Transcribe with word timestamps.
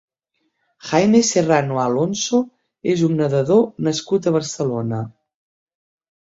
Jaime 0.91 1.21
Serrano 1.31 1.77
Alonso 1.83 2.41
és 2.95 3.05
un 3.09 3.15
nedador 3.21 3.63
nascut 3.91 4.27
a 4.33 4.37
Barcelona. 4.41 5.07